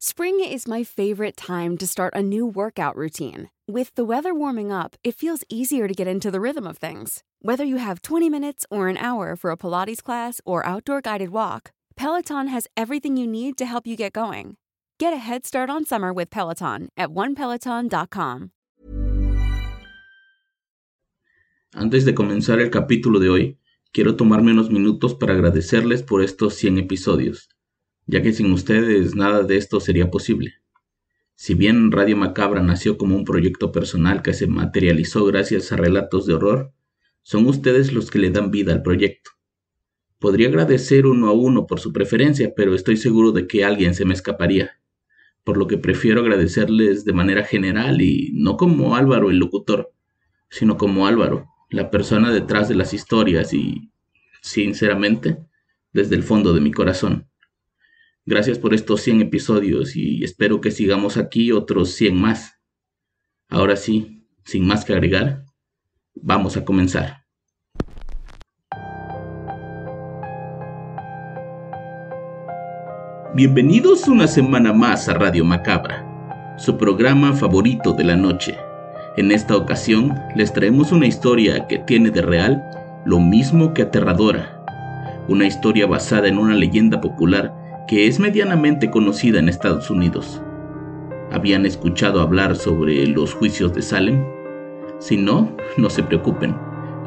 Spring 0.00 0.38
is 0.38 0.68
my 0.68 0.84
favorite 0.84 1.36
time 1.36 1.76
to 1.76 1.84
start 1.84 2.14
a 2.14 2.22
new 2.22 2.46
workout 2.46 2.94
routine. 2.94 3.50
With 3.66 3.92
the 3.96 4.04
weather 4.04 4.32
warming 4.32 4.70
up, 4.70 4.94
it 5.02 5.16
feels 5.16 5.42
easier 5.48 5.88
to 5.88 5.92
get 5.92 6.06
into 6.06 6.30
the 6.30 6.40
rhythm 6.40 6.68
of 6.68 6.78
things. 6.78 7.24
Whether 7.42 7.64
you 7.64 7.78
have 7.78 8.02
20 8.02 8.30
minutes 8.30 8.64
or 8.70 8.86
an 8.86 8.96
hour 8.96 9.34
for 9.34 9.50
a 9.50 9.56
Pilates 9.56 10.00
class 10.00 10.40
or 10.44 10.64
outdoor 10.64 11.00
guided 11.00 11.30
walk, 11.30 11.72
Peloton 11.96 12.46
has 12.46 12.68
everything 12.76 13.16
you 13.16 13.26
need 13.26 13.58
to 13.58 13.66
help 13.66 13.88
you 13.88 13.96
get 13.96 14.12
going. 14.12 14.56
Get 15.00 15.12
a 15.12 15.16
head 15.16 15.44
start 15.44 15.68
on 15.68 15.84
summer 15.84 16.12
with 16.12 16.30
Peloton 16.30 16.90
at 16.96 17.08
onepeloton.com. 17.08 18.52
Antes 21.74 22.04
de 22.04 22.14
comenzar 22.14 22.60
el 22.60 22.70
capítulo 22.70 23.18
de 23.18 23.30
hoy, 23.30 23.58
quiero 23.92 24.14
tomarme 24.14 24.52
unos 24.52 24.70
minutos 24.70 25.16
para 25.16 25.32
agradecerles 25.32 26.04
por 26.04 26.22
estos 26.22 26.54
100 26.54 26.78
episodios. 26.78 27.48
Ya 28.08 28.22
que 28.22 28.32
sin 28.32 28.50
ustedes 28.52 29.14
nada 29.14 29.42
de 29.42 29.56
esto 29.58 29.78
sería 29.80 30.10
posible. 30.10 30.54
Si 31.34 31.54
bien 31.54 31.92
Radio 31.92 32.16
Macabra 32.16 32.62
nació 32.62 32.96
como 32.96 33.14
un 33.14 33.24
proyecto 33.24 33.70
personal 33.70 34.22
que 34.22 34.32
se 34.32 34.48
materializó 34.48 35.24
gracias 35.26 35.70
a 35.70 35.76
relatos 35.76 36.26
de 36.26 36.34
horror, 36.34 36.72
son 37.22 37.46
ustedes 37.46 37.92
los 37.92 38.10
que 38.10 38.18
le 38.18 38.30
dan 38.30 38.50
vida 38.50 38.72
al 38.72 38.82
proyecto. 38.82 39.32
Podría 40.18 40.48
agradecer 40.48 41.06
uno 41.06 41.28
a 41.28 41.32
uno 41.32 41.66
por 41.66 41.80
su 41.80 41.92
preferencia, 41.92 42.54
pero 42.56 42.74
estoy 42.74 42.96
seguro 42.96 43.30
de 43.30 43.46
que 43.46 43.62
alguien 43.62 43.94
se 43.94 44.06
me 44.06 44.14
escaparía, 44.14 44.80
por 45.44 45.58
lo 45.58 45.66
que 45.66 45.76
prefiero 45.76 46.22
agradecerles 46.22 47.04
de 47.04 47.12
manera 47.12 47.44
general 47.44 48.00
y 48.00 48.32
no 48.32 48.56
como 48.56 48.96
Álvaro 48.96 49.30
el 49.30 49.36
locutor, 49.36 49.92
sino 50.48 50.78
como 50.78 51.06
Álvaro, 51.06 51.46
la 51.68 51.90
persona 51.90 52.32
detrás 52.32 52.70
de 52.70 52.74
las 52.74 52.94
historias 52.94 53.52
y, 53.52 53.92
sinceramente, 54.40 55.36
desde 55.92 56.16
el 56.16 56.22
fondo 56.22 56.54
de 56.54 56.62
mi 56.62 56.72
corazón. 56.72 57.27
Gracias 58.30 58.58
por 58.58 58.74
estos 58.74 59.00
100 59.00 59.22
episodios 59.22 59.96
y 59.96 60.22
espero 60.22 60.60
que 60.60 60.70
sigamos 60.70 61.16
aquí 61.16 61.50
otros 61.50 61.94
100 61.94 62.14
más. 62.14 62.60
Ahora 63.48 63.74
sí, 63.74 64.28
sin 64.44 64.66
más 64.66 64.84
que 64.84 64.92
agregar, 64.92 65.46
vamos 66.14 66.58
a 66.58 66.64
comenzar. 66.66 67.24
Bienvenidos 73.34 74.06
una 74.08 74.26
semana 74.26 74.74
más 74.74 75.08
a 75.08 75.14
Radio 75.14 75.46
Macabra, 75.46 76.54
su 76.58 76.76
programa 76.76 77.32
favorito 77.32 77.94
de 77.94 78.04
la 78.04 78.16
noche. 78.16 78.58
En 79.16 79.32
esta 79.32 79.56
ocasión 79.56 80.12
les 80.36 80.52
traemos 80.52 80.92
una 80.92 81.06
historia 81.06 81.66
que 81.66 81.78
tiene 81.78 82.10
de 82.10 82.20
real 82.20 82.62
lo 83.06 83.20
mismo 83.20 83.72
que 83.72 83.80
aterradora. 83.80 84.66
Una 85.28 85.46
historia 85.46 85.86
basada 85.86 86.28
en 86.28 86.36
una 86.36 86.54
leyenda 86.54 87.00
popular 87.00 87.57
que 87.88 88.06
es 88.06 88.20
medianamente 88.20 88.90
conocida 88.90 89.38
en 89.38 89.48
Estados 89.48 89.90
Unidos. 89.90 90.42
¿Habían 91.32 91.64
escuchado 91.64 92.20
hablar 92.20 92.54
sobre 92.54 93.06
los 93.06 93.32
juicios 93.32 93.72
de 93.72 93.80
Salem? 93.80 94.24
Si 94.98 95.16
no, 95.16 95.56
no 95.78 95.88
se 95.88 96.02
preocupen, 96.02 96.54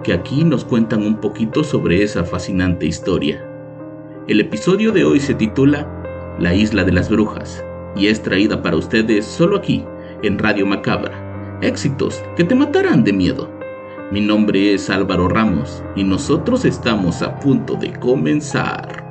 que 0.04 0.12
aquí 0.12 0.44
nos 0.44 0.66
cuentan 0.66 1.06
un 1.06 1.22
poquito 1.22 1.64
sobre 1.64 2.02
esa 2.02 2.24
fascinante 2.24 2.88
historia. 2.88 3.46
El 4.28 4.40
episodio 4.40 4.92
de 4.92 5.06
hoy 5.06 5.20
se 5.20 5.36
titula 5.36 5.88
La 6.40 6.56
isla 6.56 6.84
de 6.84 6.94
las 6.94 7.10
brujas 7.10 7.64
y 7.96 8.08
es 8.08 8.24
traída 8.24 8.64
para 8.64 8.78
ustedes 8.78 9.26
solo 9.26 9.58
aquí, 9.58 9.86
en 10.24 10.40
Radio 10.40 10.66
Macabra. 10.66 11.60
Éxitos 11.62 12.24
que 12.36 12.44
te 12.44 12.56
matarán 12.56 13.04
de 13.04 13.14
miedo. 13.14 13.52
Mi 14.12 14.20
nombre 14.20 14.74
es 14.74 14.90
Álvaro 14.90 15.28
Ramos 15.28 15.84
y 15.96 16.04
nosotros 16.04 16.66
estamos 16.66 17.22
a 17.22 17.40
punto 17.40 17.76
de 17.76 17.94
comenzar. 18.00 19.11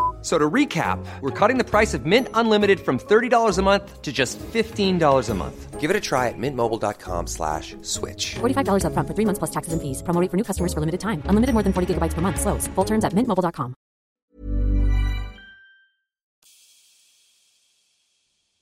So 0.21 0.37
to 0.37 0.49
recap, 0.49 1.03
we're 1.21 1.31
cutting 1.31 1.57
the 1.57 1.63
price 1.63 1.95
of 1.95 2.05
Mint 2.05 2.27
Unlimited 2.35 2.79
from 2.79 2.99
$30 2.99 3.57
a 3.57 3.61
month 3.63 4.01
to 4.03 4.11
just 4.13 4.37
$15 4.39 5.29
a 5.29 5.33
month. 5.33 5.79
Give 5.79 5.89
it 5.89 5.95
a 5.95 5.99
try 5.99 6.27
at 6.29 6.37
mintmobile.com 6.37 7.25
slash 7.25 7.75
switch. 7.81 8.35
$45 8.35 8.85
up 8.85 8.93
front 8.93 9.07
for 9.07 9.15
three 9.15 9.25
months 9.25 9.39
plus 9.39 9.49
taxes 9.49 9.73
and 9.73 9.81
fees. 9.81 10.03
Promo 10.03 10.29
for 10.29 10.37
new 10.37 10.43
customers 10.43 10.75
for 10.75 10.79
limited 10.79 10.99
time. 11.01 11.23
Unlimited 11.25 11.55
more 11.55 11.63
than 11.63 11.73
40 11.73 11.95
gigabytes 11.95 12.13
per 12.13 12.21
month. 12.21 12.39
Slows. 12.39 12.67
Full 12.75 12.85
terms 12.85 13.03
at 13.03 13.13
mintmobile.com. 13.13 13.73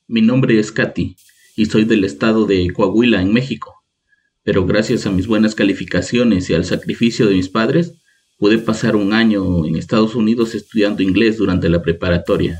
Mi 0.08 0.22
nombre 0.22 0.60
es 0.60 0.72
Katy 0.72 1.18
y 1.56 1.66
soy 1.66 1.84
del 1.84 2.04
estado 2.04 2.48
de 2.48 2.72
Coahuila, 2.74 3.22
en 3.22 3.32
México. 3.32 3.84
Pero 4.44 4.66
gracias 4.66 5.06
a 5.06 5.12
mis 5.12 5.28
buenas 5.28 5.54
calificaciones 5.54 6.50
y 6.50 6.54
al 6.56 6.66
sacrificio 6.66 7.28
de 7.28 7.36
mis 7.36 7.50
padres, 7.50 7.99
Pude 8.40 8.58
pasar 8.58 8.96
un 8.96 9.12
año 9.12 9.66
en 9.66 9.76
Estados 9.76 10.16
Unidos 10.16 10.56
estudiando 10.56 11.04
inglés 11.04 11.38
durante 11.38 11.68
la 11.68 11.82
preparatoria. 11.82 12.58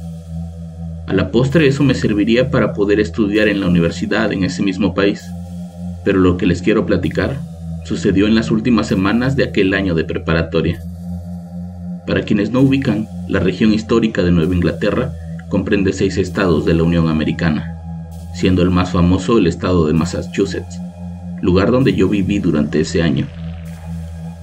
A 1.08 1.14
la 1.14 1.32
postre 1.32 1.68
eso 1.68 1.86
me 1.86 1.96
serviría 1.96 2.52
para 2.52 2.74
poder 2.74 3.00
estudiar 3.00 3.48
en 3.48 3.62
la 3.62 3.68
universidad 3.68 4.34
en 4.34 4.44
ese 4.44 4.62
mismo 4.62 4.94
país. 4.94 5.22
Pero 6.04 6.20
lo 6.20 6.36
que 6.36 6.48
les 6.48 6.62
quiero 6.62 6.86
platicar 6.86 7.40
sucedió 7.86 8.28
en 8.28 8.36
las 8.36 8.52
últimas 8.52 8.88
semanas 8.88 9.38
de 9.38 9.46
aquel 9.46 9.74
año 9.74 9.96
de 9.96 10.04
preparatoria. 10.04 10.82
Para 12.06 12.24
quienes 12.24 12.52
no 12.52 12.60
ubican, 12.60 13.08
la 13.30 13.40
región 13.40 13.74
histórica 13.74 14.22
de 14.22 14.32
Nueva 14.32 14.54
Inglaterra 14.54 15.14
comprende 15.48 15.94
seis 15.94 16.18
estados 16.18 16.66
de 16.66 16.74
la 16.74 16.84
Unión 16.84 17.08
Americana, 17.08 17.80
siendo 18.36 18.64
el 18.64 18.70
más 18.70 18.92
famoso 18.92 19.38
el 19.38 19.48
estado 19.48 19.88
de 19.88 19.94
Massachusetts, 19.94 20.78
lugar 21.42 21.72
donde 21.72 21.94
yo 21.94 22.10
viví 22.10 22.40
durante 22.40 22.82
ese 22.82 23.02
año. 23.02 23.30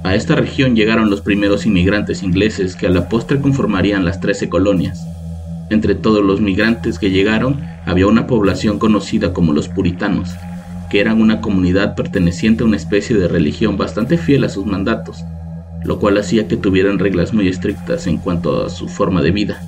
A 0.06 0.14
esta 0.14 0.36
región 0.36 0.76
llegaron 0.76 1.10
los 1.10 1.20
primeros 1.20 1.66
inmigrantes 1.66 2.22
ingleses 2.22 2.76
que 2.76 2.86
a 2.86 2.90
la 2.90 3.08
postre 3.08 3.40
conformarían 3.40 4.04
las 4.04 4.20
trece 4.20 4.48
colonias. 4.48 5.04
Entre 5.68 5.96
todos 5.96 6.24
los 6.24 6.40
migrantes 6.40 7.00
que 7.00 7.10
llegaron 7.10 7.60
había 7.86 8.06
una 8.06 8.28
población 8.28 8.78
conocida 8.78 9.32
como 9.32 9.52
los 9.52 9.66
puritanos, 9.66 10.30
que 10.90 11.00
eran 11.00 11.20
una 11.20 11.40
comunidad 11.40 11.96
perteneciente 11.96 12.62
a 12.62 12.66
una 12.66 12.76
especie 12.76 13.16
de 13.16 13.26
religión 13.26 13.76
bastante 13.76 14.16
fiel 14.16 14.44
a 14.44 14.48
sus 14.48 14.64
mandatos, 14.64 15.24
lo 15.82 15.98
cual 15.98 16.18
hacía 16.18 16.46
que 16.46 16.56
tuvieran 16.56 17.00
reglas 17.00 17.34
muy 17.34 17.48
estrictas 17.48 18.06
en 18.06 18.18
cuanto 18.18 18.64
a 18.64 18.70
su 18.70 18.86
forma 18.88 19.22
de 19.22 19.32
vida. 19.32 19.60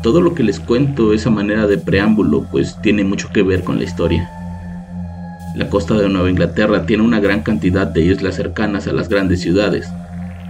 Todo 0.00 0.20
lo 0.20 0.36
que 0.36 0.44
les 0.44 0.60
cuento, 0.60 1.12
esa 1.12 1.30
manera 1.30 1.66
de 1.66 1.78
preámbulo, 1.78 2.46
pues 2.52 2.80
tiene 2.80 3.02
mucho 3.02 3.30
que 3.32 3.42
ver 3.42 3.64
con 3.64 3.78
la 3.78 3.84
historia. 3.84 4.30
La 5.54 5.70
costa 5.70 5.94
de 5.94 6.08
Nueva 6.08 6.28
Inglaterra 6.28 6.84
tiene 6.84 7.04
una 7.04 7.20
gran 7.20 7.42
cantidad 7.42 7.86
de 7.86 8.04
islas 8.04 8.34
cercanas 8.34 8.88
a 8.88 8.92
las 8.92 9.08
grandes 9.08 9.40
ciudades. 9.40 9.88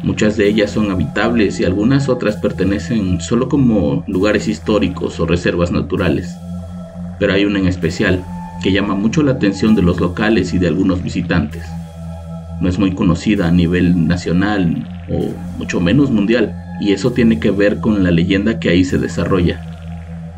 Muchas 0.02 0.38
de 0.38 0.48
ellas 0.48 0.70
son 0.70 0.90
habitables 0.90 1.60
y 1.60 1.64
algunas 1.64 2.08
otras 2.08 2.36
pertenecen 2.36 3.20
solo 3.20 3.50
como 3.50 4.02
lugares 4.06 4.48
históricos 4.48 5.20
o 5.20 5.26
reservas 5.26 5.70
naturales. 5.70 6.34
Pero 7.18 7.34
hay 7.34 7.44
una 7.44 7.58
en 7.58 7.66
especial 7.66 8.24
que 8.62 8.72
llama 8.72 8.94
mucho 8.94 9.22
la 9.22 9.32
atención 9.32 9.74
de 9.74 9.82
los 9.82 10.00
locales 10.00 10.54
y 10.54 10.58
de 10.58 10.68
algunos 10.68 11.02
visitantes. 11.02 11.64
No 12.62 12.70
es 12.70 12.78
muy 12.78 12.94
conocida 12.94 13.48
a 13.48 13.50
nivel 13.50 14.08
nacional 14.08 14.88
o 15.10 15.34
mucho 15.58 15.80
menos 15.80 16.10
mundial, 16.10 16.54
y 16.80 16.92
eso 16.92 17.12
tiene 17.12 17.40
que 17.40 17.50
ver 17.50 17.80
con 17.80 18.02
la 18.02 18.10
leyenda 18.10 18.58
que 18.58 18.70
ahí 18.70 18.84
se 18.84 18.96
desarrolla. 18.96 19.60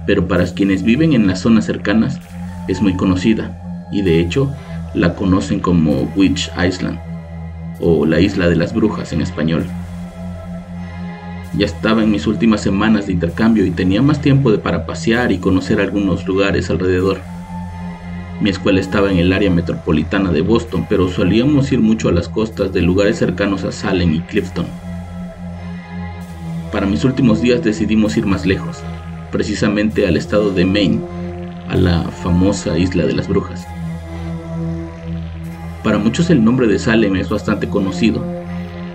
Pero 0.08 0.26
para 0.26 0.44
quienes 0.46 0.82
viven 0.82 1.12
en 1.12 1.28
las 1.28 1.38
zonas 1.38 1.66
cercanas 1.66 2.18
es 2.66 2.82
muy 2.82 2.96
conocida, 2.96 3.62
y 3.90 4.02
de 4.02 4.20
hecho 4.20 4.52
la 4.94 5.14
conocen 5.14 5.60
como 5.60 6.10
Witch 6.16 6.50
Island 6.56 6.98
o 7.80 8.06
la 8.06 8.20
isla 8.20 8.48
de 8.48 8.56
las 8.56 8.72
brujas 8.74 9.12
en 9.12 9.20
español. 9.20 9.66
Ya 11.56 11.66
estaba 11.66 12.02
en 12.02 12.10
mis 12.10 12.26
últimas 12.26 12.60
semanas 12.60 13.06
de 13.06 13.12
intercambio 13.12 13.64
y 13.64 13.70
tenía 13.70 14.02
más 14.02 14.20
tiempo 14.20 14.50
de 14.50 14.58
para 14.58 14.86
pasear 14.86 15.32
y 15.32 15.38
conocer 15.38 15.80
algunos 15.80 16.26
lugares 16.26 16.68
alrededor. 16.70 17.20
Mi 18.40 18.50
escuela 18.50 18.80
estaba 18.80 19.10
en 19.10 19.18
el 19.18 19.32
área 19.32 19.50
metropolitana 19.50 20.30
de 20.30 20.42
Boston, 20.42 20.86
pero 20.88 21.08
solíamos 21.08 21.72
ir 21.72 21.80
mucho 21.80 22.10
a 22.10 22.12
las 22.12 22.28
costas 22.28 22.72
de 22.72 22.82
lugares 22.82 23.18
cercanos 23.18 23.64
a 23.64 23.72
Salem 23.72 24.14
y 24.14 24.20
Clifton. 24.20 24.66
Para 26.70 26.86
mis 26.86 27.04
últimos 27.04 27.40
días 27.40 27.64
decidimos 27.64 28.18
ir 28.18 28.26
más 28.26 28.44
lejos, 28.44 28.82
precisamente 29.32 30.06
al 30.06 30.18
estado 30.18 30.50
de 30.50 30.66
Maine, 30.66 31.00
a 31.68 31.76
la 31.76 32.02
famosa 32.02 32.76
isla 32.78 33.06
de 33.06 33.14
las 33.14 33.28
brujas. 33.28 33.66
Para 35.86 35.98
muchos 35.98 36.30
el 36.30 36.42
nombre 36.42 36.66
de 36.66 36.80
Salem 36.80 37.14
es 37.14 37.28
bastante 37.28 37.68
conocido. 37.68 38.20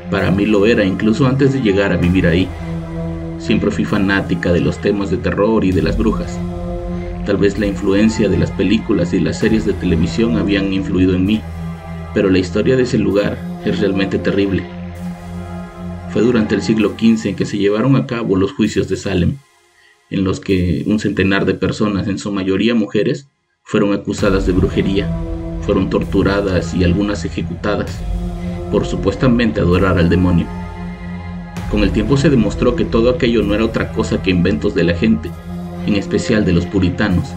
Para 0.10 0.30
mí 0.30 0.46
lo 0.46 0.66
era 0.66 0.84
incluso 0.84 1.26
antes 1.26 1.54
de 1.54 1.62
llegar 1.62 1.94
a 1.94 1.96
vivir 1.96 2.28
ahí. 2.28 2.50
Siempre 3.40 3.72
fui 3.72 3.86
fanática 3.86 4.52
de 4.52 4.60
los 4.60 4.78
temas 4.82 5.10
de 5.10 5.16
terror 5.16 5.64
y 5.64 5.72
de 5.72 5.84
las 5.84 5.98
brujas. 5.98 6.38
Tal 7.26 7.38
vez 7.38 7.58
la 7.58 7.66
influencia 7.66 8.28
de 8.28 8.38
las 8.38 8.52
películas 8.52 9.14
y 9.14 9.22
las 9.22 9.40
series 9.40 9.66
de 9.66 9.72
televisión 9.72 10.36
habían 10.36 10.74
influido 10.74 11.16
en 11.16 11.26
mí, 11.26 11.42
pero 12.14 12.30
la 12.30 12.40
historia 12.40 12.76
de 12.76 12.84
ese 12.84 12.98
lugar 12.98 13.38
es 13.64 13.80
realmente 13.80 14.20
terrible. 14.20 14.66
Fue 16.10 16.22
durante 16.24 16.56
el 16.56 16.62
siglo 16.62 16.90
XV 17.00 17.38
que 17.38 17.46
se 17.46 17.58
llevaron 17.58 17.96
a 17.96 18.06
cabo 18.06 18.36
los 18.36 18.52
juicios 18.52 18.90
de 18.90 18.98
Salem, 18.98 19.38
en 20.10 20.26
los 20.26 20.42
que 20.42 20.84
un 20.86 21.00
centenar 21.00 21.46
de 21.46 21.54
personas, 21.54 22.10
en 22.10 22.18
su 22.18 22.34
mayoría 22.34 22.76
mujeres, 22.76 23.30
fueron 23.64 23.94
acusadas 23.94 24.46
de 24.46 24.52
brujería, 24.52 25.10
fueron 25.62 25.90
torturadas 25.90 26.74
y 26.74 26.84
algunas 26.84 27.26
ejecutadas 27.26 28.00
por 28.72 28.86
supuestamente 28.86 29.60
adorar 29.60 29.98
al 30.00 30.10
demonio. 30.10 30.48
Con 31.70 31.84
el 31.84 31.92
tiempo 31.92 32.18
se 32.18 32.30
demostró 32.30 32.76
que 32.76 32.86
todo 32.86 33.10
aquello 33.10 33.44
no 33.44 33.54
era 33.54 33.66
otra 33.66 33.92
cosa 33.92 34.22
que 34.22 34.32
inventos 34.32 34.74
de 34.74 34.86
la 34.86 34.96
gente, 34.96 35.30
en 35.86 35.96
especial 35.96 36.46
de 36.46 36.54
los 36.54 36.66
puritanos, 36.66 37.30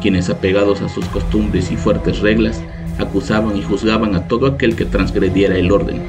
quienes 0.00 0.30
apegados 0.30 0.80
a 0.80 0.88
sus 0.88 1.04
costumbres 1.06 1.70
y 1.70 1.76
fuertes 1.76 2.20
reglas, 2.20 2.62
acusaban 2.98 3.56
y 3.56 3.62
juzgaban 3.62 4.14
a 4.14 4.26
todo 4.26 4.46
aquel 4.46 4.76
que 4.76 4.84
transgrediera 4.84 5.56
el 5.56 5.70
orden. 5.70 6.02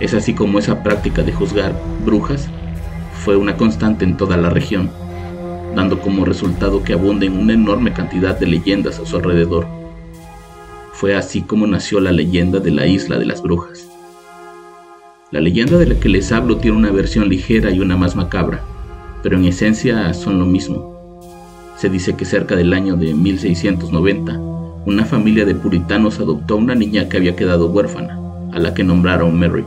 Es 0.00 0.14
así 0.14 0.34
como 0.34 0.58
esa 0.58 0.82
práctica 0.82 1.22
de 1.22 1.32
juzgar 1.32 1.74
brujas 2.04 2.48
fue 3.24 3.36
una 3.36 3.56
constante 3.56 4.04
en 4.04 4.16
toda 4.16 4.36
la 4.36 4.48
región, 4.50 4.90
dando 5.74 6.00
como 6.00 6.24
resultado 6.24 6.82
que 6.82 6.92
abunden 6.92 7.38
una 7.38 7.54
enorme 7.54 7.92
cantidad 7.92 8.38
de 8.38 8.46
leyendas 8.46 8.98
a 8.98 9.06
su 9.06 9.16
alrededor. 9.16 9.77
Fue 10.98 11.14
así 11.14 11.42
como 11.42 11.68
nació 11.68 12.00
la 12.00 12.10
leyenda 12.10 12.58
de 12.58 12.72
la 12.72 12.84
isla 12.88 13.20
de 13.20 13.24
las 13.24 13.40
brujas. 13.40 13.88
La 15.30 15.40
leyenda 15.40 15.78
de 15.78 15.86
la 15.86 16.00
que 16.00 16.08
les 16.08 16.32
hablo 16.32 16.56
tiene 16.56 16.76
una 16.76 16.90
versión 16.90 17.28
ligera 17.28 17.70
y 17.70 17.78
una 17.78 17.96
más 17.96 18.16
macabra, 18.16 18.64
pero 19.22 19.36
en 19.36 19.44
esencia 19.44 20.12
son 20.12 20.40
lo 20.40 20.44
mismo. 20.44 21.22
Se 21.76 21.88
dice 21.88 22.16
que 22.16 22.24
cerca 22.24 22.56
del 22.56 22.74
año 22.74 22.96
de 22.96 23.14
1690, 23.14 24.40
una 24.86 25.04
familia 25.04 25.44
de 25.44 25.54
puritanos 25.54 26.18
adoptó 26.18 26.54
a 26.54 26.56
una 26.56 26.74
niña 26.74 27.08
que 27.08 27.18
había 27.18 27.36
quedado 27.36 27.70
huérfana, 27.70 28.18
a 28.52 28.58
la 28.58 28.74
que 28.74 28.82
nombraron 28.82 29.38
Mary. 29.38 29.64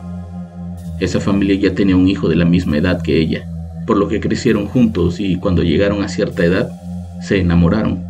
Esa 0.99 1.21
familia 1.21 1.55
ya 1.55 1.73
tenía 1.73 1.95
un 1.95 2.09
hijo 2.09 2.27
de 2.27 2.35
la 2.35 2.43
misma 2.43 2.75
edad 2.75 3.01
que 3.01 3.17
ella, 3.17 3.47
por 3.87 3.95
lo 3.95 4.09
que 4.09 4.19
crecieron 4.19 4.67
juntos 4.67 5.21
y 5.21 5.37
cuando 5.37 5.63
llegaron 5.63 6.03
a 6.03 6.09
cierta 6.09 6.43
edad, 6.43 6.69
se 7.21 7.39
enamoraron. 7.39 8.03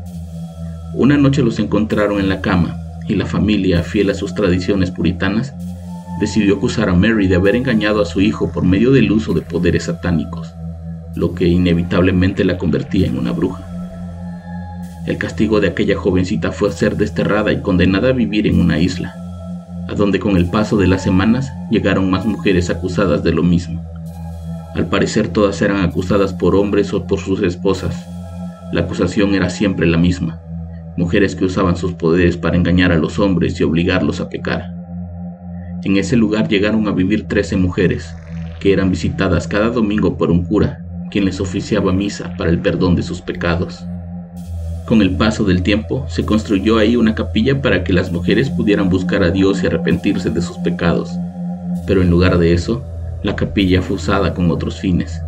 Una 0.95 1.17
noche 1.17 1.43
los 1.43 1.59
encontraron 1.59 2.19
en 2.19 2.27
la 2.27 2.41
cama 2.41 2.80
y 3.07 3.15
la 3.15 3.25
familia, 3.25 3.83
fiel 3.83 4.09
a 4.09 4.13
sus 4.13 4.33
tradiciones 4.33 4.91
puritanas, 4.91 5.53
decidió 6.19 6.55
acusar 6.55 6.89
a 6.89 6.93
Mary 6.93 7.27
de 7.27 7.35
haber 7.35 7.55
engañado 7.55 8.01
a 8.01 8.05
su 8.05 8.21
hijo 8.21 8.51
por 8.51 8.63
medio 8.63 8.91
del 8.91 9.11
uso 9.11 9.33
de 9.33 9.41
poderes 9.41 9.83
satánicos, 9.83 10.53
lo 11.15 11.33
que 11.33 11.47
inevitablemente 11.47 12.45
la 12.45 12.57
convertía 12.57 13.07
en 13.07 13.17
una 13.17 13.31
bruja. 13.31 13.65
El 15.07 15.17
castigo 15.17 15.59
de 15.59 15.67
aquella 15.67 15.97
jovencita 15.97 16.51
fue 16.51 16.71
ser 16.71 16.95
desterrada 16.95 17.51
y 17.51 17.61
condenada 17.61 18.09
a 18.09 18.13
vivir 18.13 18.45
en 18.45 18.61
una 18.61 18.79
isla, 18.79 19.15
a 19.89 19.95
donde 19.95 20.19
con 20.19 20.37
el 20.37 20.45
paso 20.45 20.77
de 20.77 20.87
las 20.87 21.03
semanas 21.03 21.51
llegaron 21.71 22.09
más 22.11 22.25
mujeres 22.25 22.69
acusadas 22.69 23.23
de 23.23 23.31
lo 23.31 23.41
mismo. 23.41 23.83
Al 24.75 24.85
parecer 24.87 25.27
todas 25.27 25.61
eran 25.61 25.83
acusadas 25.83 26.33
por 26.33 26.55
hombres 26.55 26.93
o 26.93 27.07
por 27.07 27.19
sus 27.19 27.41
esposas. 27.41 28.07
La 28.71 28.81
acusación 28.81 29.33
era 29.33 29.49
siempre 29.49 29.87
la 29.87 29.97
misma, 29.97 30.39
mujeres 30.97 31.35
que 31.35 31.45
usaban 31.45 31.75
sus 31.75 31.93
poderes 31.93 32.37
para 32.37 32.57
engañar 32.57 32.91
a 32.91 32.97
los 32.97 33.19
hombres 33.19 33.59
y 33.59 33.63
obligarlos 33.63 34.19
a 34.19 34.29
pecar. 34.29 34.73
En 35.83 35.97
ese 35.97 36.15
lugar 36.15 36.47
llegaron 36.47 36.87
a 36.87 36.91
vivir 36.91 37.27
trece 37.27 37.57
mujeres, 37.57 38.13
que 38.59 38.73
eran 38.73 38.91
visitadas 38.91 39.47
cada 39.47 39.69
domingo 39.69 40.17
por 40.17 40.29
un 40.29 40.43
cura, 40.43 40.85
quien 41.09 41.25
les 41.25 41.41
oficiaba 41.41 41.91
misa 41.91 42.35
para 42.37 42.51
el 42.51 42.59
perdón 42.59 42.95
de 42.95 43.03
sus 43.03 43.21
pecados. 43.21 43.83
Con 44.85 45.01
el 45.01 45.11
paso 45.15 45.43
del 45.43 45.63
tiempo, 45.63 46.05
se 46.09 46.25
construyó 46.25 46.77
ahí 46.77 46.95
una 46.95 47.15
capilla 47.15 47.61
para 47.61 47.83
que 47.83 47.93
las 47.93 48.11
mujeres 48.11 48.49
pudieran 48.49 48.89
buscar 48.89 49.23
a 49.23 49.31
Dios 49.31 49.63
y 49.63 49.67
arrepentirse 49.67 50.29
de 50.29 50.41
sus 50.41 50.57
pecados. 50.57 51.11
Pero 51.87 52.01
en 52.01 52.09
lugar 52.09 52.37
de 52.37 52.53
eso, 52.53 52.83
la 53.23 53.35
capilla 53.35 53.81
fue 53.81 53.95
usada 53.95 54.33
con 54.33 54.51
otros 54.51 54.79
fines. 54.79 55.21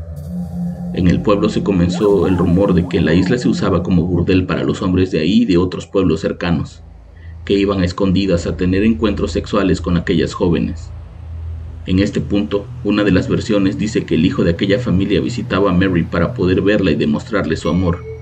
En 0.94 1.08
el 1.08 1.22
pueblo 1.22 1.50
se 1.50 1.64
comenzó 1.64 2.28
el 2.28 2.38
rumor 2.38 2.74
de 2.74 2.88
que 2.88 3.02
la 3.02 3.14
isla 3.14 3.38
se 3.38 3.50
usaba 3.50 3.84
como 3.84 4.04
burdel 4.04 4.46
para 4.46 4.64
los 4.64 4.82
hombres 4.82 5.12
de 5.12 5.20
ahí 5.20 5.42
y 5.42 5.46
de 5.46 5.58
otros 5.58 5.88
pueblos 5.88 6.22
cercanos, 6.22 6.84
que 7.46 7.54
iban 7.54 7.82
a 7.82 7.86
escondidas 7.86 8.46
a 8.48 8.56
tener 8.56 8.84
encuentros 8.84 9.32
sexuales 9.32 9.82
con 9.82 9.98
aquellas 9.98 10.34
jóvenes. 10.34 10.92
En 11.86 12.00
este 12.00 12.22
punto, 12.22 12.66
una 12.84 13.04
de 13.04 13.12
las 13.12 13.28
versiones 13.28 13.78
dice 13.78 14.06
que 14.06 14.16
el 14.16 14.26
hijo 14.26 14.44
de 14.44 14.52
aquella 14.52 14.80
familia 14.80 15.20
visitaba 15.20 15.72
a 15.72 15.74
Mary 15.74 16.04
para 16.04 16.34
poder 16.34 16.62
verla 16.62 16.92
y 16.92 16.96
demostrarle 16.96 17.58
su 17.58 17.70
amor 17.70 18.14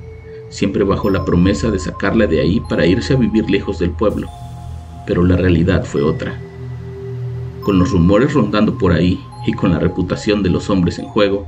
siempre 0.52 0.84
bajo 0.84 1.10
la 1.10 1.26
promesa 1.26 1.72
de 1.72 1.80
sacarla 1.80 2.28
de 2.28 2.42
ahí 2.42 2.62
para 2.70 2.86
irse 2.86 3.14
a 3.14 3.18
vivir 3.18 3.50
lejos 3.50 3.80
del 3.80 3.92
pueblo, 3.92 4.28
pero 5.08 5.24
la 5.24 5.38
realidad 5.38 5.86
fue 5.86 6.04
otra. 6.04 6.40
Con 7.64 7.80
los 7.80 7.92
rumores 7.92 8.34
rondando 8.34 8.78
por 8.78 8.92
ahí 8.92 9.20
y 9.48 9.54
con 9.54 9.72
la 9.72 9.80
reputación 9.80 10.44
de 10.44 10.50
los 10.50 10.70
hombres 10.70 11.00
en 11.00 11.06
juego, 11.06 11.48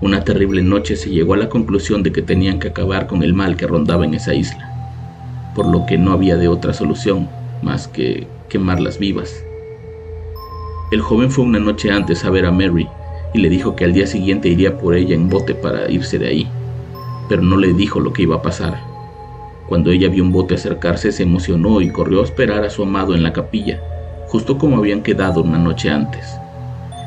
una 0.00 0.24
terrible 0.24 0.62
noche 0.62 0.96
se 0.96 1.10
llegó 1.10 1.34
a 1.34 1.38
la 1.38 1.48
conclusión 1.48 2.02
de 2.02 2.12
que 2.12 2.22
tenían 2.22 2.58
que 2.58 2.68
acabar 2.68 3.06
con 3.06 3.22
el 3.22 3.34
mal 3.34 3.56
que 3.56 3.66
rondaba 3.66 4.04
en 4.04 4.14
esa 4.14 4.34
isla, 4.34 4.70
por 5.54 5.66
lo 5.66 5.86
que 5.86 5.98
no 5.98 6.12
había 6.12 6.36
de 6.36 6.48
otra 6.48 6.72
solución 6.72 7.28
más 7.62 7.88
que 7.88 8.26
quemarlas 8.48 8.98
vivas. 8.98 9.44
El 10.92 11.00
joven 11.00 11.30
fue 11.30 11.44
una 11.44 11.58
noche 11.58 11.90
antes 11.90 12.24
a 12.24 12.30
ver 12.30 12.46
a 12.46 12.50
Mary 12.50 12.88
y 13.34 13.38
le 13.38 13.48
dijo 13.48 13.76
que 13.76 13.84
al 13.84 13.92
día 13.92 14.06
siguiente 14.06 14.48
iría 14.48 14.78
por 14.78 14.94
ella 14.94 15.14
en 15.14 15.28
bote 15.28 15.54
para 15.54 15.90
irse 15.90 16.18
de 16.18 16.28
ahí 16.28 16.48
pero 17.30 17.42
no 17.42 17.56
le 17.56 17.72
dijo 17.72 18.00
lo 18.00 18.12
que 18.12 18.22
iba 18.22 18.34
a 18.34 18.42
pasar. 18.42 18.80
Cuando 19.68 19.92
ella 19.92 20.08
vio 20.08 20.24
un 20.24 20.32
bote 20.32 20.56
acercarse 20.56 21.12
se 21.12 21.22
emocionó 21.22 21.80
y 21.80 21.92
corrió 21.92 22.22
a 22.22 22.24
esperar 22.24 22.64
a 22.64 22.70
su 22.70 22.82
amado 22.82 23.14
en 23.14 23.22
la 23.22 23.32
capilla, 23.32 23.80
justo 24.26 24.58
como 24.58 24.78
habían 24.78 25.00
quedado 25.00 25.40
una 25.40 25.56
noche 25.56 25.90
antes. 25.90 26.36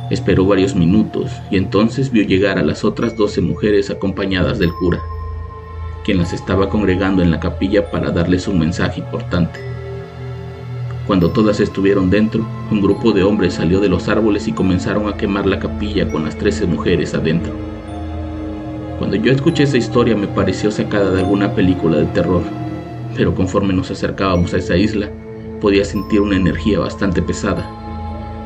Esperó 0.10 0.46
varios 0.46 0.76
minutos 0.76 1.32
y 1.50 1.58
entonces 1.58 2.12
vio 2.12 2.24
llegar 2.24 2.58
a 2.58 2.64
las 2.64 2.84
otras 2.84 3.16
doce 3.16 3.42
mujeres 3.42 3.90
acompañadas 3.90 4.60
del 4.60 4.74
cura, 4.74 5.00
quien 6.04 6.18
las 6.18 6.34
estaba 6.34 6.70
congregando 6.70 7.24
en 7.24 7.32
la 7.32 7.40
capilla 7.40 7.90
para 7.90 8.12
darles 8.12 8.48
un 8.48 8.60
mensaje 8.60 9.00
importante. 9.00 9.60
Cuando 11.08 11.32
todas 11.32 11.60
estuvieron 11.60 12.10
dentro, 12.10 12.46
un 12.70 12.82
grupo 12.82 13.12
de 13.12 13.24
hombres 13.24 13.56
salió 13.56 13.80
de 13.80 13.90
los 13.90 14.08
árboles 14.08 14.48
y 14.48 14.54
comenzaron 14.54 15.08
a 15.08 15.18
quemar 15.18 15.46
la 15.46 15.60
capilla 15.60 16.10
con 16.10 16.24
las 16.26 16.38
trece 16.38 16.66
mujeres 16.66 17.14
adentro. 17.14 17.54
Cuando 18.98 19.18
yo 19.18 19.32
escuché 19.32 19.64
esa 19.64 19.78
historia 19.78 20.16
me 20.16 20.28
pareció 20.28 20.72
sacada 20.72 21.12
de 21.12 21.20
alguna 21.20 21.54
película 21.56 21.98
de 21.98 22.06
terror, 22.06 22.44
pero 23.16 23.36
conforme 23.36 23.74
nos 23.74 23.92
acercábamos 23.92 24.54
a 24.54 24.58
esa 24.58 24.78
isla, 24.78 25.10
podía 25.60 25.84
sentir 25.86 26.22
una 26.22 26.38
energía 26.38 26.80
bastante 26.80 27.22
pesada. 27.22 27.83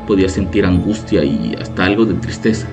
Podía 0.08 0.30
sentir 0.30 0.64
angustia 0.64 1.22
y 1.22 1.54
hasta 1.60 1.84
algo 1.84 2.06
de 2.06 2.14
tristeza. 2.14 2.66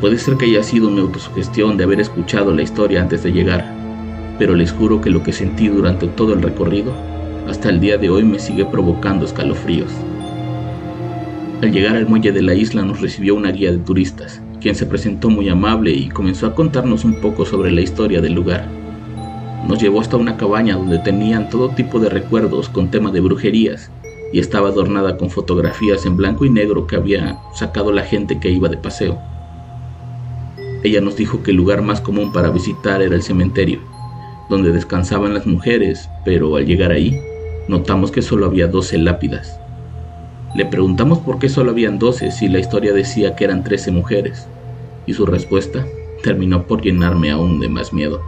Puede 0.00 0.18
ser 0.18 0.36
que 0.36 0.44
haya 0.44 0.62
sido 0.62 0.88
mi 0.88 1.00
autosugestión 1.00 1.76
de 1.76 1.82
haber 1.82 2.00
escuchado 2.00 2.54
la 2.54 2.62
historia 2.62 3.02
antes 3.02 3.24
de 3.24 3.32
llegar, 3.32 3.74
pero 4.38 4.54
les 4.54 4.70
juro 4.70 5.00
que 5.00 5.10
lo 5.10 5.24
que 5.24 5.32
sentí 5.32 5.66
durante 5.66 6.06
todo 6.06 6.32
el 6.32 6.40
recorrido, 6.40 6.92
hasta 7.48 7.70
el 7.70 7.80
día 7.80 7.98
de 7.98 8.08
hoy 8.08 8.22
me 8.22 8.38
sigue 8.38 8.64
provocando 8.64 9.24
escalofríos. 9.24 9.90
Al 11.60 11.72
llegar 11.72 11.96
al 11.96 12.06
muelle 12.06 12.30
de 12.30 12.42
la 12.42 12.54
isla 12.54 12.84
nos 12.84 13.00
recibió 13.00 13.34
una 13.34 13.50
guía 13.50 13.72
de 13.72 13.78
turistas, 13.78 14.40
quien 14.60 14.76
se 14.76 14.86
presentó 14.86 15.28
muy 15.28 15.48
amable 15.48 15.90
y 15.90 16.08
comenzó 16.08 16.46
a 16.46 16.54
contarnos 16.54 17.04
un 17.04 17.14
poco 17.14 17.44
sobre 17.44 17.72
la 17.72 17.80
historia 17.80 18.20
del 18.20 18.34
lugar. 18.34 18.68
Nos 19.66 19.82
llevó 19.82 20.00
hasta 20.00 20.18
una 20.18 20.36
cabaña 20.36 20.76
donde 20.76 21.00
tenían 21.00 21.50
todo 21.50 21.70
tipo 21.70 21.98
de 21.98 22.10
recuerdos 22.10 22.68
con 22.68 22.92
tema 22.92 23.10
de 23.10 23.18
brujerías 23.18 23.90
y 24.32 24.40
estaba 24.40 24.68
adornada 24.68 25.16
con 25.16 25.30
fotografías 25.30 26.06
en 26.06 26.16
blanco 26.16 26.44
y 26.44 26.50
negro 26.50 26.86
que 26.86 26.96
había 26.96 27.38
sacado 27.54 27.92
la 27.92 28.02
gente 28.02 28.40
que 28.40 28.50
iba 28.50 28.68
de 28.68 28.78
paseo. 28.78 29.18
Ella 30.82 31.00
nos 31.00 31.16
dijo 31.16 31.42
que 31.42 31.52
el 31.52 31.58
lugar 31.58 31.82
más 31.82 32.00
común 32.00 32.32
para 32.32 32.50
visitar 32.50 33.02
era 33.02 33.14
el 33.14 33.22
cementerio, 33.22 33.80
donde 34.48 34.72
descansaban 34.72 35.34
las 35.34 35.46
mujeres, 35.46 36.08
pero 36.24 36.56
al 36.56 36.66
llegar 36.66 36.90
ahí, 36.90 37.20
notamos 37.68 38.10
que 38.10 38.22
solo 38.22 38.46
había 38.46 38.66
12 38.66 38.98
lápidas. 38.98 39.58
Le 40.56 40.66
preguntamos 40.66 41.18
por 41.20 41.38
qué 41.38 41.48
solo 41.48 41.70
habían 41.70 41.98
12 41.98 42.30
si 42.30 42.48
la 42.48 42.58
historia 42.58 42.92
decía 42.92 43.36
que 43.36 43.44
eran 43.44 43.62
13 43.62 43.92
mujeres, 43.92 44.48
y 45.06 45.14
su 45.14 45.24
respuesta 45.24 45.86
terminó 46.22 46.66
por 46.66 46.82
llenarme 46.82 47.30
aún 47.30 47.60
de 47.60 47.68
más 47.68 47.92
miedo. 47.92 48.20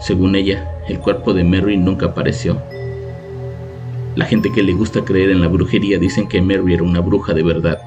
Según 0.00 0.34
ella, 0.34 0.68
el 0.88 0.98
cuerpo 0.98 1.32
de 1.32 1.44
Mary 1.44 1.76
nunca 1.76 2.06
apareció. 2.06 2.60
La 4.14 4.26
gente 4.26 4.52
que 4.52 4.62
le 4.62 4.74
gusta 4.74 5.04
creer 5.04 5.30
en 5.30 5.40
la 5.40 5.48
brujería 5.48 5.98
dicen 5.98 6.28
que 6.28 6.42
Mary 6.42 6.74
era 6.74 6.82
una 6.82 7.00
bruja 7.00 7.32
de 7.32 7.42
verdad 7.42 7.78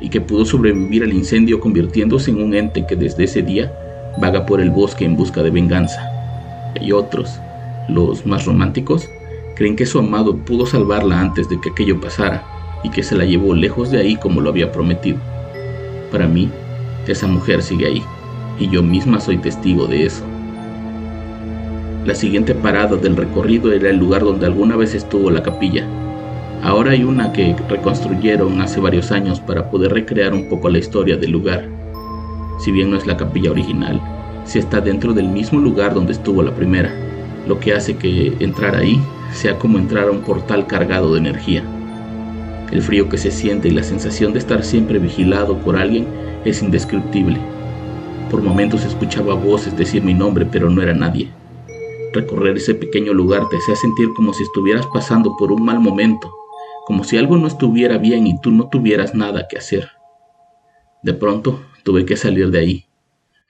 y 0.00 0.08
que 0.08 0.20
pudo 0.20 0.44
sobrevivir 0.44 1.04
al 1.04 1.12
incendio 1.12 1.60
convirtiéndose 1.60 2.32
en 2.32 2.42
un 2.42 2.54
ente 2.54 2.84
que 2.86 2.96
desde 2.96 3.24
ese 3.24 3.42
día 3.42 3.72
vaga 4.20 4.44
por 4.44 4.60
el 4.60 4.70
bosque 4.70 5.04
en 5.04 5.16
busca 5.16 5.42
de 5.42 5.50
venganza. 5.50 6.00
Y 6.80 6.90
otros, 6.90 7.38
los 7.88 8.26
más 8.26 8.44
románticos, 8.44 9.08
creen 9.54 9.76
que 9.76 9.86
su 9.86 10.00
amado 10.00 10.36
pudo 10.36 10.66
salvarla 10.66 11.20
antes 11.20 11.48
de 11.48 11.60
que 11.60 11.70
aquello 11.70 12.00
pasara 12.00 12.42
y 12.82 12.90
que 12.90 13.04
se 13.04 13.14
la 13.14 13.24
llevó 13.24 13.54
lejos 13.54 13.92
de 13.92 13.98
ahí 13.98 14.16
como 14.16 14.40
lo 14.40 14.50
había 14.50 14.72
prometido. 14.72 15.18
Para 16.10 16.26
mí, 16.26 16.50
esa 17.06 17.26
mujer 17.26 17.62
sigue 17.62 17.86
ahí, 17.86 18.02
y 18.58 18.68
yo 18.68 18.82
misma 18.82 19.20
soy 19.20 19.38
testigo 19.38 19.86
de 19.86 20.06
eso. 20.06 20.24
La 22.04 22.14
siguiente 22.14 22.54
parada 22.54 22.96
del 22.96 23.16
recorrido 23.16 23.72
era 23.72 23.90
el 23.90 23.96
lugar 23.96 24.22
donde 24.22 24.46
alguna 24.46 24.76
vez 24.76 24.94
estuvo 24.94 25.30
la 25.30 25.42
capilla, 25.42 25.86
Ahora 26.62 26.92
hay 26.92 27.02
una 27.02 27.32
que 27.32 27.56
reconstruyeron 27.68 28.60
hace 28.60 28.78
varios 28.78 29.10
años 29.10 29.40
para 29.40 29.68
poder 29.68 29.92
recrear 29.92 30.32
un 30.32 30.48
poco 30.48 30.68
la 30.68 30.78
historia 30.78 31.16
del 31.16 31.32
lugar. 31.32 31.68
Si 32.60 32.70
bien 32.70 32.88
no 32.88 32.96
es 32.96 33.04
la 33.04 33.16
capilla 33.16 33.50
original, 33.50 34.00
sí 34.44 34.60
está 34.60 34.80
dentro 34.80 35.12
del 35.12 35.28
mismo 35.28 35.58
lugar 35.58 35.92
donde 35.92 36.12
estuvo 36.12 36.40
la 36.40 36.54
primera, 36.54 36.94
lo 37.48 37.58
que 37.58 37.74
hace 37.74 37.96
que 37.96 38.36
entrar 38.38 38.76
ahí 38.76 39.00
sea 39.32 39.58
como 39.58 39.76
entrar 39.76 40.06
a 40.06 40.12
un 40.12 40.20
portal 40.20 40.68
cargado 40.68 41.12
de 41.12 41.18
energía. 41.18 41.64
El 42.70 42.80
frío 42.80 43.08
que 43.08 43.18
se 43.18 43.32
siente 43.32 43.66
y 43.66 43.72
la 43.72 43.82
sensación 43.82 44.32
de 44.32 44.38
estar 44.38 44.62
siempre 44.62 45.00
vigilado 45.00 45.58
por 45.58 45.76
alguien 45.76 46.06
es 46.44 46.62
indescriptible. 46.62 47.38
Por 48.30 48.40
momentos 48.40 48.84
escuchaba 48.84 49.34
voces 49.34 49.76
decir 49.76 50.04
mi 50.04 50.14
nombre, 50.14 50.46
pero 50.46 50.70
no 50.70 50.80
era 50.80 50.94
nadie. 50.94 51.28
Recorrer 52.12 52.58
ese 52.58 52.74
pequeño 52.74 53.14
lugar 53.14 53.48
te 53.48 53.56
hacía 53.56 53.74
sentir 53.74 54.12
como 54.14 54.34
si 54.34 54.42
estuvieras 54.42 54.86
pasando 54.92 55.34
por 55.38 55.50
un 55.50 55.64
mal 55.64 55.80
momento, 55.80 56.30
como 56.86 57.04
si 57.04 57.16
algo 57.16 57.38
no 57.38 57.46
estuviera 57.46 57.96
bien 57.96 58.26
y 58.26 58.38
tú 58.40 58.50
no 58.50 58.68
tuvieras 58.68 59.14
nada 59.14 59.46
que 59.48 59.56
hacer. 59.56 59.88
De 61.02 61.14
pronto 61.14 61.60
tuve 61.84 62.04
que 62.04 62.16
salir 62.16 62.50
de 62.50 62.58
ahí. 62.58 62.84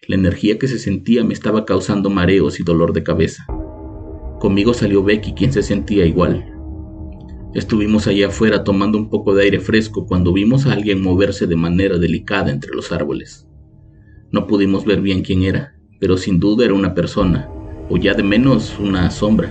La 0.06 0.14
energía 0.14 0.58
que 0.58 0.68
se 0.68 0.78
sentía 0.78 1.24
me 1.24 1.34
estaba 1.34 1.64
causando 1.64 2.08
mareos 2.08 2.60
y 2.60 2.62
dolor 2.62 2.92
de 2.92 3.02
cabeza. 3.02 3.46
Conmigo 4.38 4.74
salió 4.74 5.02
Becky, 5.02 5.32
quien 5.32 5.52
se 5.52 5.62
sentía 5.62 6.06
igual. 6.06 6.48
Estuvimos 7.54 8.06
allá 8.06 8.28
afuera 8.28 8.64
tomando 8.64 8.96
un 8.96 9.10
poco 9.10 9.34
de 9.34 9.44
aire 9.44 9.60
fresco 9.60 10.06
cuando 10.06 10.32
vimos 10.32 10.66
a 10.66 10.72
alguien 10.72 11.02
moverse 11.02 11.46
de 11.46 11.56
manera 11.56 11.98
delicada 11.98 12.50
entre 12.50 12.72
los 12.74 12.92
árboles. 12.92 13.46
No 14.30 14.46
pudimos 14.46 14.84
ver 14.84 15.00
bien 15.00 15.22
quién 15.22 15.42
era, 15.42 15.76
pero 16.00 16.16
sin 16.16 16.40
duda 16.40 16.64
era 16.64 16.74
una 16.74 16.94
persona, 16.94 17.48
o 17.92 17.98
ya 17.98 18.14
de 18.14 18.22
menos 18.22 18.78
una 18.78 19.10
sombra. 19.10 19.50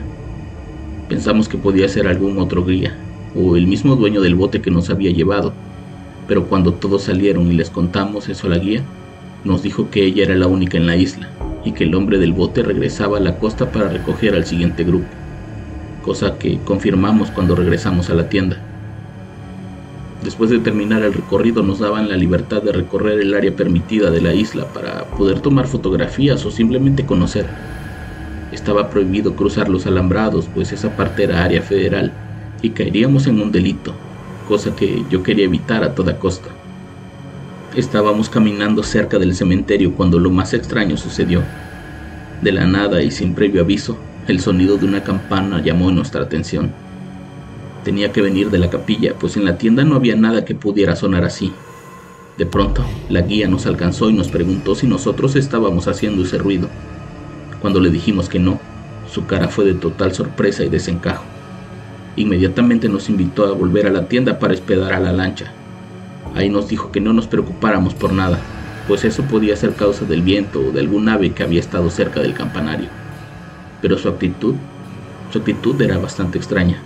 Pensamos 1.08 1.48
que 1.48 1.60
podía 1.60 1.88
ser 1.88 2.08
algún 2.08 2.40
otro 2.40 2.66
guía, 2.66 2.98
o 3.36 3.56
el 3.56 3.68
mismo 3.68 3.96
dueño 3.96 4.20
del 4.20 4.34
bote 4.34 4.64
que 4.64 4.72
nos 4.72 4.90
había 4.90 5.12
llevado, 5.12 5.54
pero 6.28 6.46
cuando 6.48 6.74
todos 6.74 7.04
salieron 7.04 7.52
y 7.52 7.54
les 7.54 7.70
contamos 7.70 8.30
eso 8.30 8.48
a 8.48 8.50
la 8.50 8.58
guía, 8.58 8.82
nos 9.44 9.62
dijo 9.62 9.92
que 9.92 10.04
ella 10.04 10.24
era 10.24 10.36
la 10.36 10.48
única 10.48 10.80
en 10.80 10.88
la 10.88 10.96
isla 10.96 11.30
y 11.64 11.74
que 11.74 11.84
el 11.84 11.94
hombre 11.94 12.18
del 12.18 12.34
bote 12.34 12.64
regresaba 12.64 13.18
a 13.18 13.22
la 13.22 13.38
costa 13.38 13.72
para 13.72 13.90
recoger 13.90 14.34
al 14.34 14.48
siguiente 14.48 14.84
grupo, 14.84 15.06
cosa 16.02 16.40
que 16.40 16.58
confirmamos 16.66 17.30
cuando 17.30 17.56
regresamos 17.56 18.10
a 18.10 18.16
la 18.16 18.28
tienda. 18.28 18.58
Después 20.24 20.50
de 20.50 20.58
terminar 20.58 21.04
el 21.04 21.14
recorrido 21.14 21.62
nos 21.62 21.78
daban 21.78 22.10
la 22.10 22.18
libertad 22.18 22.64
de 22.64 22.72
recorrer 22.72 23.20
el 23.20 23.36
área 23.36 23.56
permitida 23.56 24.10
de 24.10 24.22
la 24.22 24.34
isla 24.34 24.66
para 24.66 25.06
poder 25.06 25.42
tomar 25.42 25.68
fotografías 25.68 26.44
o 26.44 26.50
simplemente 26.50 27.06
conocer. 27.06 27.46
Estaba 28.62 28.92
prohibido 28.92 29.36
cruzar 29.36 29.70
los 29.70 29.88
alambrados, 29.88 30.48
pues 30.54 30.72
esa 30.72 30.96
parte 30.96 31.24
era 31.24 31.44
área 31.44 31.64
federal 31.64 32.12
y 32.62 32.70
caeríamos 32.70 33.26
en 33.26 33.42
un 33.42 33.52
delito, 33.52 33.92
cosa 34.48 34.76
que 34.76 35.04
yo 35.10 35.24
quería 35.24 35.46
evitar 35.46 35.84
a 35.84 35.96
toda 35.96 36.20
costa. 36.20 36.50
Estábamos 37.76 38.30
caminando 38.30 38.84
cerca 38.84 39.18
del 39.18 39.34
cementerio 39.34 39.96
cuando 39.96 40.20
lo 40.20 40.30
más 40.30 40.54
extraño 40.54 40.96
sucedió. 40.96 41.42
De 42.44 42.52
la 42.52 42.68
nada 42.68 43.02
y 43.02 43.10
sin 43.10 43.34
previo 43.34 43.62
aviso, 43.62 43.98
el 44.28 44.40
sonido 44.40 44.78
de 44.78 44.86
una 44.86 45.04
campana 45.04 45.60
llamó 45.64 45.90
nuestra 45.90 46.22
atención. 46.22 46.72
Tenía 47.84 48.12
que 48.12 48.22
venir 48.22 48.52
de 48.52 48.60
la 48.60 48.70
capilla, 48.70 49.16
pues 49.18 49.38
en 49.38 49.46
la 49.46 49.58
tienda 49.58 49.84
no 49.86 49.96
había 49.96 50.16
nada 50.16 50.46
que 50.46 50.54
pudiera 50.54 50.96
sonar 50.96 51.26
así. 51.26 51.52
De 52.38 52.46
pronto, 52.46 52.86
la 53.10 53.22
guía 53.22 53.48
nos 53.48 53.66
alcanzó 53.66 54.12
y 54.12 54.14
nos 54.14 54.28
preguntó 54.28 54.76
si 54.76 54.86
nosotros 54.86 55.36
estábamos 55.36 55.88
haciendo 55.88 56.22
ese 56.22 56.38
ruido. 56.38 56.70
Cuando 57.62 57.80
le 57.80 57.92
dijimos 57.92 58.28
que 58.28 58.40
no, 58.40 58.60
su 59.12 59.28
cara 59.28 59.48
fue 59.48 59.66
de 59.66 59.76
total 59.76 60.16
sorpresa 60.16 60.64
y 60.64 60.70
desencajo. 60.70 61.24
Inmediatamente 62.16 62.90
nos 62.90 63.08
invitó 63.08 63.46
a 63.46 63.52
volver 63.52 63.86
a 63.86 63.92
la 63.92 64.08
tienda 64.08 64.40
para 64.40 64.56
esperar 64.56 64.94
a 64.94 65.00
la 65.00 65.14
lancha. 65.14 65.52
Ahí 66.34 66.50
nos 66.50 66.68
dijo 66.68 66.92
que 66.92 67.02
no 67.02 67.14
nos 67.14 67.28
preocupáramos 67.28 67.94
por 67.94 68.14
nada, 68.14 68.40
pues 68.88 69.06
eso 69.06 69.24
podía 69.24 69.56
ser 69.56 69.76
causa 69.76 70.06
del 70.06 70.24
viento 70.24 70.60
o 70.60 70.72
de 70.72 70.80
algún 70.80 71.08
ave 71.08 71.34
que 71.34 71.44
había 71.44 71.60
estado 71.60 71.92
cerca 71.92 72.20
del 72.20 72.34
campanario. 72.34 72.90
Pero 73.80 73.98
su 73.98 74.10
actitud, 74.10 74.56
su 75.32 75.38
actitud 75.38 75.80
era 75.82 76.00
bastante 76.00 76.40
extraña. 76.40 76.82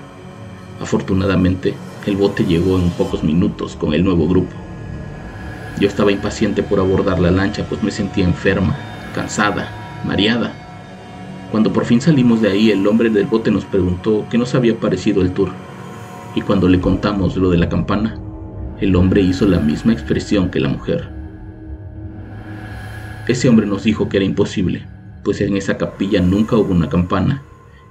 Afortunadamente, 0.81 1.73
el 2.05 2.17
bote 2.17 2.43
llegó 2.43 2.77
en 2.79 2.89
pocos 2.89 3.23
minutos 3.23 3.77
con 3.77 3.93
el 3.93 4.03
nuevo 4.03 4.27
grupo. 4.27 4.53
Yo 5.79 5.87
estaba 5.87 6.11
impaciente 6.11 6.63
por 6.63 6.79
abordar 6.79 7.19
la 7.19 7.31
lancha, 7.31 7.65
pues 7.69 7.81
me 7.81 7.91
sentía 7.91 8.25
enferma, 8.25 8.75
cansada, 9.13 9.69
mareada 10.05 10.64
cuando 11.55 11.71
por 11.71 11.85
fin 11.85 12.01
salimos 12.01 12.41
de 12.41 12.51
ahí, 12.51 12.69
el 12.69 12.85
hombre 12.85 13.09
del 13.09 13.27
bote 13.27 13.49
nos 13.49 13.63
preguntó 13.63 14.25
qué 14.29 14.37
nos 14.37 14.53
había 14.55 14.77
parecido 14.77 15.21
el 15.21 15.31
tour. 15.31 15.51
Y 16.35 16.41
cuando 16.41 16.67
le 16.67 16.81
contamos 16.81 17.37
lo 17.37 17.49
de 17.49 17.57
la 17.57 17.69
campana, 17.69 18.19
el 18.81 18.93
hombre 18.93 19.21
hizo 19.21 19.45
la 19.45 19.61
misma 19.61 19.93
expresión 19.93 20.51
que 20.51 20.59
la 20.59 20.67
mujer. 20.67 21.07
Ese 23.29 23.47
hombre 23.47 23.65
nos 23.65 23.85
dijo 23.85 24.09
que 24.09 24.17
era 24.17 24.25
imposible, 24.25 24.85
pues 25.23 25.39
en 25.39 25.55
esa 25.55 25.77
capilla 25.77 26.19
nunca 26.19 26.57
hubo 26.57 26.73
una 26.73 26.89
campana, 26.89 27.41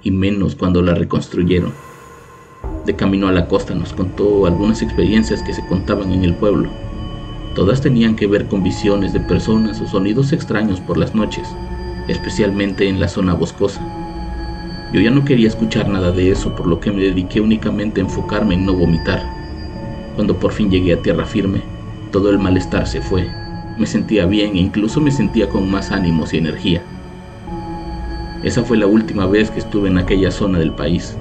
y 0.03 0.11
menos 0.11 0.57
cuando 0.57 0.83
la 0.83 0.95
reconstruyeron. 0.95 1.73
De 2.85 2.95
camino 2.95 3.29
a 3.29 3.33
la 3.33 3.49
costa 3.49 3.75
nos 3.75 3.95
contó 3.95 4.45
algunas 4.45 4.83
experiencias 4.83 5.43
que 5.43 5.55
se 5.55 5.67
contaban 5.69 6.13
en 6.13 6.23
el 6.23 6.35
pueblo. 6.35 6.69
Todas 7.55 7.81
tenían 7.81 8.15
que 8.15 8.27
ver 8.27 8.47
con 8.47 8.63
visiones 8.63 9.15
de 9.15 9.21
personas 9.21 9.81
o 9.81 9.87
sonidos 9.87 10.35
extraños 10.35 10.81
por 10.81 10.99
las 10.99 11.15
noches, 11.15 11.49
especialmente 12.09 12.89
en 12.89 13.01
la 13.01 13.09
zona 13.09 13.35
boscosa. 13.35 13.81
Yo 14.93 15.01
ya 15.01 15.11
no 15.11 15.25
quería 15.25 15.49
escuchar 15.49 15.89
nada 15.89 16.13
de 16.13 16.31
eso, 16.31 16.55
por 16.55 16.67
lo 16.67 16.79
que 16.79 16.93
me 16.93 17.03
dediqué 17.03 17.41
únicamente 17.41 18.01
a 18.01 18.05
enfocarme 18.05 18.55
en 18.55 18.65
no 18.65 18.75
vomitar. 18.75 19.23
Cuando 20.15 20.39
por 20.39 20.53
fin 20.53 20.71
llegué 20.71 20.93
a 20.93 21.03
tierra 21.03 21.25
firme, 21.25 21.63
todo 22.13 22.31
el 22.31 22.39
malestar 22.39 22.87
se 22.87 23.01
fue. 23.01 23.29
Me 23.77 23.87
sentía 23.87 24.25
bien 24.27 24.55
e 24.55 24.61
incluso 24.61 25.01
me 25.01 25.11
sentía 25.11 25.49
con 25.49 25.69
más 25.69 25.91
ánimos 25.91 26.33
y 26.33 26.39
energía. 26.39 26.81
Esa 28.45 28.63
fue 28.63 28.77
la 28.77 28.87
última 28.87 29.27
vez 29.27 29.51
que 29.51 29.59
estuve 29.59 29.89
en 29.89 29.99
aquella 29.99 30.31
zona 30.31 30.61
del 30.61 30.73
país. 30.73 31.17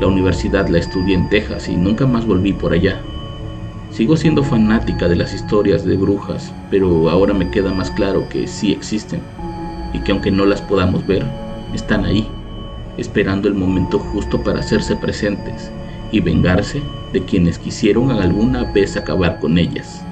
La 0.00 0.08
universidad 0.08 0.66
la 0.68 0.78
estudié 0.78 1.14
en 1.14 1.28
Texas 1.28 1.68
y 1.68 1.76
nunca 1.76 2.06
más 2.06 2.26
volví 2.26 2.52
por 2.52 2.72
allá. 2.72 3.00
Sigo 3.92 4.16
siendo 4.16 4.42
fanática 4.42 5.06
de 5.06 5.14
las 5.14 5.32
historias 5.32 5.84
de 5.84 5.96
brujas, 5.96 6.52
pero 6.68 7.08
ahora 7.10 7.32
me 7.32 7.48
queda 7.52 7.72
más 7.72 7.92
claro 7.92 8.28
que 8.28 8.48
sí 8.48 8.72
existen 8.72 9.20
y 9.94 10.00
que 10.00 10.12
aunque 10.12 10.30
no 10.30 10.44
las 10.44 10.60
podamos 10.60 11.06
ver, 11.06 11.24
están 11.72 12.04
ahí, 12.04 12.28
esperando 12.98 13.48
el 13.48 13.54
momento 13.54 13.98
justo 13.98 14.42
para 14.42 14.60
hacerse 14.60 14.94
presentes 14.96 15.70
y 16.12 16.20
vengarse 16.20 16.82
de 17.12 17.24
quienes 17.24 17.58
quisieron 17.58 18.10
alguna 18.10 18.64
vez 18.72 18.96
acabar 18.96 19.38
con 19.40 19.56
ellas. 19.56 20.04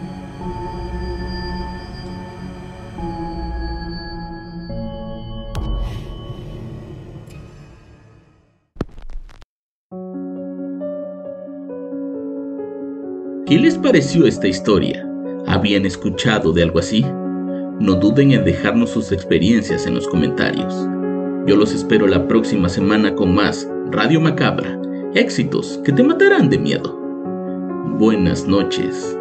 ¿Qué 13.47 13.59
les 13.59 13.77
pareció 13.77 14.27
esta 14.27 14.49
historia? 14.49 15.07
¿Habían 15.47 15.85
escuchado 15.85 16.53
de 16.53 16.63
algo 16.63 16.79
así? 16.79 17.05
No 17.83 17.97
duden 17.97 18.31
en 18.31 18.45
dejarnos 18.45 18.91
sus 18.91 19.11
experiencias 19.11 19.87
en 19.87 19.97
los 19.97 20.07
comentarios. 20.07 20.73
Yo 21.49 21.57
los 21.57 21.73
espero 21.73 22.07
la 22.07 22.29
próxima 22.29 22.69
semana 22.69 23.13
con 23.17 23.35
más 23.35 23.67
Radio 23.91 24.21
Macabra, 24.21 24.81
éxitos 25.17 25.81
que 25.85 25.93
te 25.93 26.05
matarán 26.05 26.49
de 26.49 26.59
miedo. 26.59 26.97
Buenas 27.99 28.47
noches. 28.47 29.17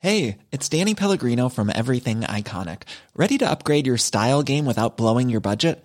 Hey, 0.00 0.38
it's 0.50 0.68
Danny 0.68 0.96
Pellegrino 0.96 1.48
from 1.48 1.70
Everything 1.72 2.22
Iconic. 2.22 2.82
Ready 3.14 3.38
to 3.38 3.48
upgrade 3.48 3.86
your 3.86 3.96
style 3.96 4.42
game 4.42 4.66
without 4.66 4.96
blowing 4.96 5.30
your 5.30 5.40
budget? 5.40 5.84